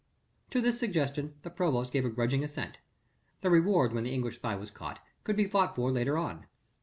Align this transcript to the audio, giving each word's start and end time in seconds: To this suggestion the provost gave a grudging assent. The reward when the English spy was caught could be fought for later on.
To 0.49 0.61
this 0.61 0.79
suggestion 0.79 1.35
the 1.43 1.51
provost 1.51 1.93
gave 1.93 2.05
a 2.05 2.09
grudging 2.09 2.43
assent. 2.43 2.79
The 3.41 3.51
reward 3.51 3.93
when 3.93 4.03
the 4.03 4.11
English 4.15 4.37
spy 4.37 4.55
was 4.55 4.71
caught 4.71 4.97
could 5.23 5.35
be 5.35 5.45
fought 5.45 5.75
for 5.75 5.91
later 5.91 6.17
on. 6.17 6.47